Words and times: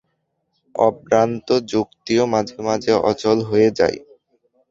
অভ্রান্ত 0.75 1.47
যুক্তিও 1.71 2.23
মাঝে-মাঝে 2.33 2.93
অচল 3.09 3.37
হয়ে 3.49 3.69
যায়। 3.79 3.97